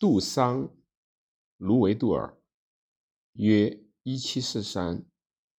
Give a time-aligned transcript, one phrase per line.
[0.00, 0.66] 杜桑·
[1.58, 2.34] 卢维杜尔，
[3.34, 5.04] 约一七四三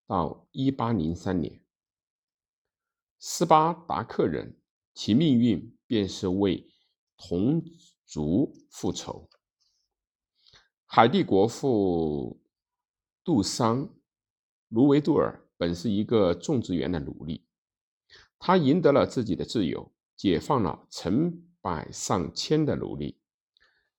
[0.08, 1.64] 到一八零三年，
[3.20, 4.60] 斯巴达克人，
[4.96, 6.68] 其命运便是为
[7.16, 7.64] 同
[8.04, 9.30] 族复仇。
[10.88, 12.42] 海地国父
[13.24, 13.86] 杜桑·
[14.70, 17.46] 卢维杜尔本是一个种植园的奴隶，
[18.40, 23.21] 他赢得了自己的自由，解放了成百上千的奴隶，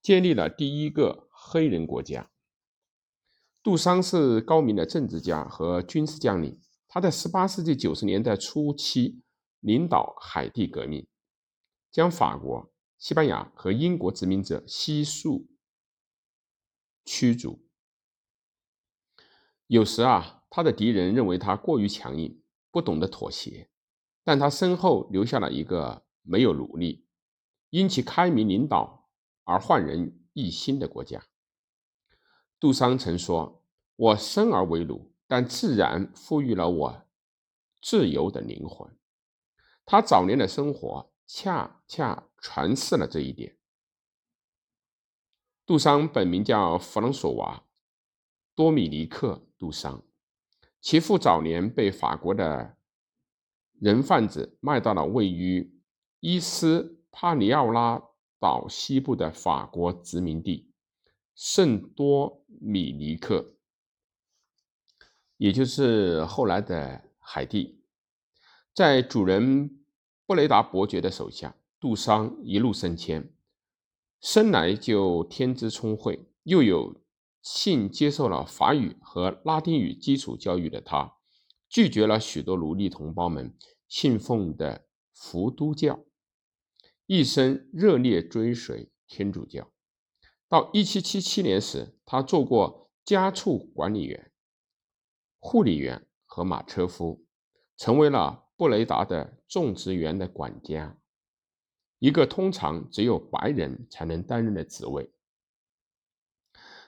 [0.02, 2.30] 建立了第一个黑人国家。
[3.62, 9.22] 杜桑是高明的政治家和军事将领，他在18世纪90年代初期
[9.60, 11.06] 领导海地革命，
[11.92, 15.48] 将法国、西班牙和英国殖民者悉数。
[17.04, 17.64] 驱逐。
[19.68, 23.70] 有时啊，他的敌人认为他过于强硬，不懂得妥协，
[24.24, 27.06] 但他身后留下了一个没有奴隶、
[27.70, 29.01] 因其开明领导
[29.44, 31.22] 而焕然一新的国家。
[32.60, 33.64] 杜桑曾说
[33.96, 37.06] ：“我生而为奴，但自然赋予了我
[37.80, 38.88] 自由的灵魂。”
[39.84, 43.58] 他早年的生活恰恰诠释了这一点。
[45.66, 47.58] 杜桑本名叫弗朗索瓦·
[48.54, 50.04] 多米尼克·杜桑，
[50.80, 52.76] 其父早年被法国的
[53.80, 55.80] 人贩子卖到了位于
[56.20, 58.00] 伊斯帕尼奥拉
[58.42, 60.68] 岛西部的法国殖民地
[61.32, 63.54] 圣多米尼克，
[65.36, 67.78] 也就是后来的海地。
[68.74, 69.84] 在主人
[70.26, 73.32] 布雷达伯爵的手下，杜桑一路升迁。
[74.20, 77.00] 生来就天资聪慧，又有
[77.42, 81.14] 幸接受了法语和拉丁语基础教育的他，
[81.68, 86.04] 拒绝了许多奴隶同胞们信奉的伏都教，
[87.14, 89.70] 一生热烈追随天主教。
[90.48, 94.32] 到1777年时，他做过家畜管理员、
[95.38, 97.26] 护理员和马车夫，
[97.76, 100.98] 成为了布雷达的种植园的管家。
[101.98, 105.12] 一个通常只有白人才能担任的职位。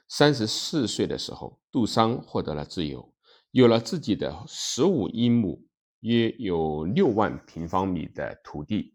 [0.09, 3.15] 三十四岁的时候，杜桑获得了自由，
[3.51, 5.69] 有了自己的十五英亩
[6.01, 8.94] （约有六万平方米）的土地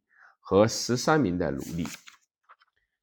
[0.50, 1.86] 和十三名的奴隶。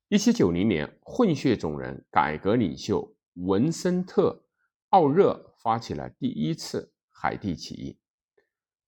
[0.08, 4.30] 一七九零年，混血种人改革领袖文森特·
[4.88, 8.00] 奥热发起了第一次海地起义，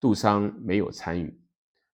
[0.01, 1.41] 杜桑没有参与。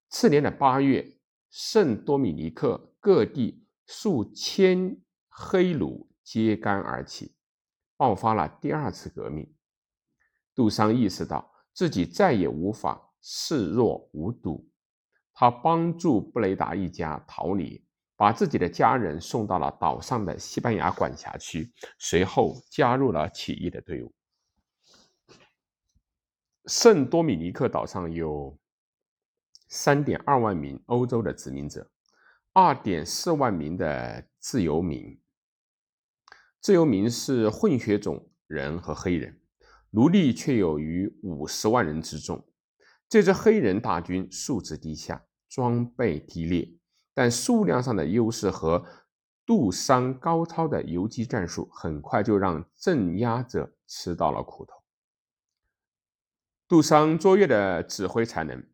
[0.08, 1.06] 次年的八月。
[1.50, 7.36] 圣多米尼克各地数千黑奴揭竿而起，
[7.96, 9.54] 爆发了第二次革命。
[10.52, 14.68] 杜桑意识到自己再也无法视若无睹，
[15.34, 17.84] 他帮助布雷达一家逃离，
[18.16, 24.14] 把自己的家人送到了岛上的西班牙管辖区，随后加入了起义的队伍。
[26.66, 28.58] 圣多米尼克岛上有。
[29.66, 31.90] 三点二万名欧洲的殖民者，
[32.52, 35.20] 二点四万名的自由民。
[36.60, 39.40] 自由民是混血种人和黑人，
[39.90, 42.46] 奴隶却有逾五十万人之众。
[43.14, 46.68] 这支黑人大军素质低下，装备低劣，
[47.14, 48.84] 但数量上的优势和
[49.46, 54.82] 杜桑高超的游击战术，很快就让镇压者吃到了苦头。
[56.66, 58.66] 杜桑卓越的指挥才能。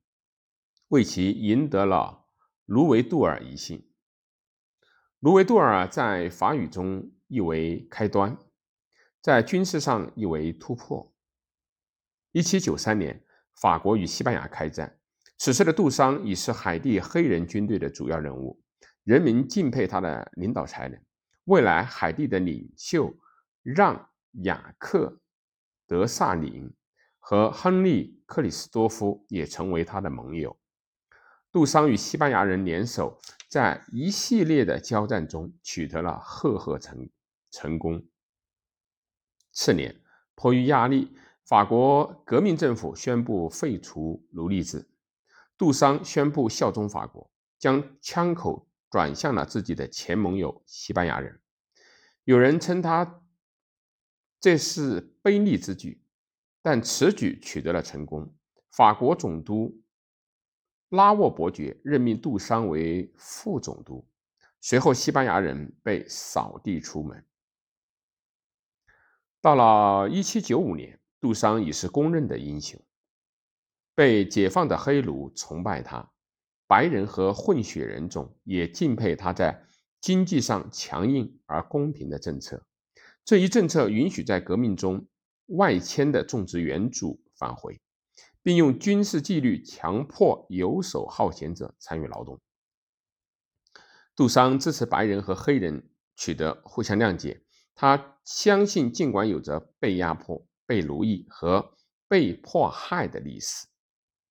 [0.88, 2.24] 为其赢得了
[2.64, 3.90] 卢维杜尔一姓。
[5.18, 8.38] 卢维杜尔在法语中意为开端，
[9.20, 11.12] 在军事上意为突破。
[12.32, 13.22] 一七九三年，
[13.56, 14.98] 法国与西班牙开战，
[15.38, 18.60] 此时的杜桑已是海地黑人军队的主要人物，
[19.04, 21.00] 人民敬佩他的领导才能。
[21.44, 23.14] 未来，海地的领袖
[23.62, 23.96] 让·
[24.44, 25.06] 雅克·
[25.86, 26.72] 德萨林
[27.18, 30.56] 和亨利·克里斯多夫也成为他的盟友。
[31.50, 33.18] 杜桑与西班牙人联手，
[33.48, 37.10] 在一系列的交战中取得了赫赫成
[37.50, 38.06] 成功。
[39.52, 40.00] 次年，
[40.36, 41.12] 迫于压力，
[41.50, 44.88] 法国革命政府宣布废除奴隶制。
[45.58, 51.40] 杜桑宣布效忠法国，将枪口转向了自己的前盟友西班牙人。
[52.22, 53.20] 有人称他
[54.38, 56.00] 这是卑劣之举，
[56.62, 58.32] 但此举取得了成功。
[58.70, 59.82] 法国总督。
[60.90, 64.06] 拉沃伯爵任命杜桑为副总督，
[64.60, 67.24] 随后西班牙人被扫地出门。
[69.40, 72.80] 到了1795年，杜桑已是公认的英雄，
[73.94, 76.10] 被解放的黑奴崇拜他，
[76.66, 79.66] 白人和混血人种也敬佩他在
[80.00, 82.64] 经济上强硬而公平的政策。
[83.24, 85.06] 这一政策允许在革命中
[85.46, 87.78] 外迁的种植园主返回，
[88.42, 92.40] 并用军事纪律强迫游手好闲者参与劳动。
[94.16, 97.42] 杜桑支持白人和黑人取得互相谅解。
[97.74, 101.76] 他相信，尽管有着被压迫、被奴役和
[102.06, 103.66] 被迫害的历史，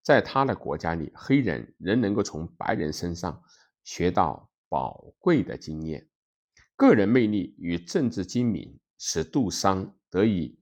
[0.02, 3.44] 在他的国家里，黑人仍能够从白人身上
[3.84, 6.08] 学到宝贵的经验。
[6.78, 10.58] 个人魅力与政治精明使杜桑得以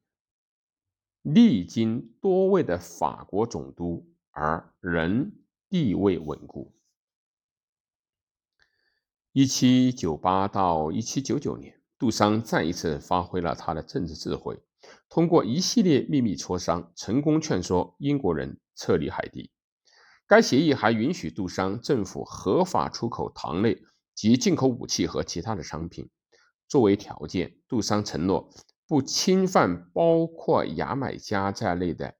[1.21, 5.31] 历经多位的法国总督而仍
[5.69, 6.75] 地位稳固。
[9.31, 14.59] 一七九八到一七九九年，杜桑再一次发挥了他的政治智慧，
[15.09, 19.51] 通过一系列秘密磋商，成功劝说英国人撤离海地。
[20.27, 23.81] 该协议还允许杜桑政府合法出口糖类
[24.13, 26.09] 及进口武器和其他的商品。
[26.67, 28.49] 作为条件，杜桑承诺
[28.85, 32.17] 不侵犯包括牙买加在内的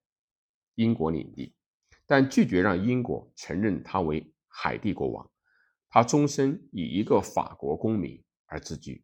[0.76, 1.54] 英国领地，
[2.06, 5.30] 但拒绝让英国承认他为海地国王。
[5.90, 9.04] 他终身以一个法国公民而自居。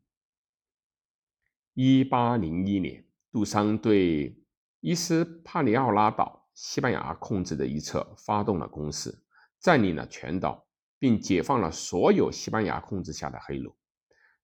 [1.73, 4.39] 一八零一年，杜桑对
[4.79, 9.23] 伊斯帕尼奥拉岛（西班牙控制的一侧）发动了攻势，
[9.59, 10.67] 占领了全岛，
[10.99, 13.75] 并解放了所有西班牙控制下的黑奴。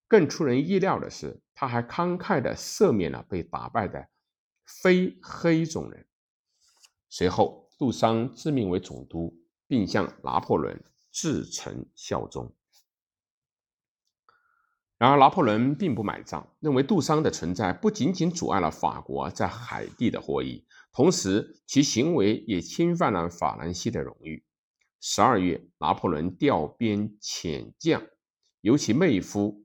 [0.07, 4.09] 更出人意料的是，他还慷慨地赦免了被打败的
[4.65, 6.07] 非黑种人。
[7.09, 10.83] 随后，杜桑自命为总督，并向拿破仑。
[11.11, 12.55] 自诚效忠。
[14.99, 24.43] 然而，拿破仑并不买账，认为杜桑的存在不仅仅阻碍了法国在海地的获益，同时其行为也侵犯了法兰西的荣誉。
[24.99, 28.03] 十二月，拿破仑调兵遣将，
[28.59, 29.63] 由其妹夫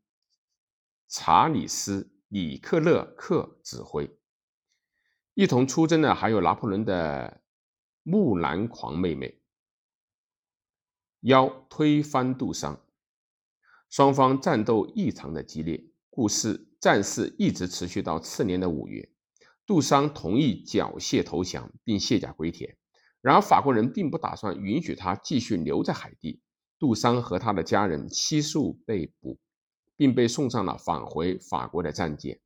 [1.09, 4.17] 查理斯·里克勒克指挥。
[5.35, 7.43] 一同出征的还有拿破仑的
[8.05, 9.41] 木兰狂妹妹。
[11.19, 12.84] 要推翻杜桑，
[13.95, 19.09] 双方战斗异常的激烈，故事战事一直持续到次年的五月。
[19.65, 22.77] 杜桑同意缴械投降，并卸甲归田。
[23.21, 26.43] 然而法国人并不打算允许他继续留在海地。
[26.81, 29.39] 杜桑和他的家人悉数被捕，
[29.95, 32.41] 并被送上了返回法国的战舰。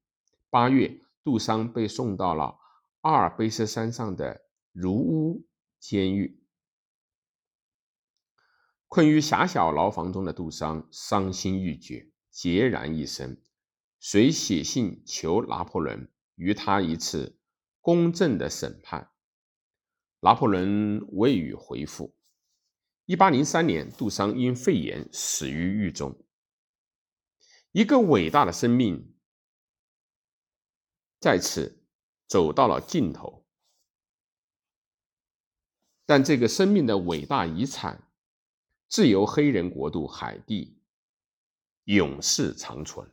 [0.50, 2.58] 八月，杜桑被送到了
[3.00, 4.42] 阿尔卑斯山上的
[4.74, 5.46] 如屋
[5.80, 6.37] 监狱。
[8.88, 13.42] 困于狭小牢房中的杜桑伤心欲绝，孑然一身，
[14.00, 17.38] 遂写信求拿破仑于他一次
[17.82, 19.10] 公正的审判。
[20.20, 22.16] 拿破仑未予回复。
[23.04, 26.24] 一八零三年，杜桑因肺炎死于狱中。
[27.72, 29.14] 一个伟大的生命
[31.20, 31.84] 在此
[32.26, 33.46] 走到了尽头，
[36.06, 38.07] 但这个生命的伟大遗产。
[38.88, 40.80] 自由黑人国度海地
[41.84, 43.06] 永世长存。